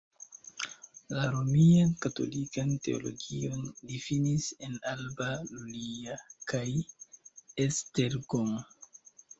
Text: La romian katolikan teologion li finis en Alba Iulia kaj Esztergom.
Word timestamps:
La 1.17 1.25
romian 1.35 1.91
katolikan 2.05 2.73
teologion 2.87 3.61
li 3.91 4.01
finis 4.09 4.49
en 4.69 4.77
Alba 4.95 5.31
Iulia 5.37 6.19
kaj 6.55 6.67
Esztergom. 7.69 8.55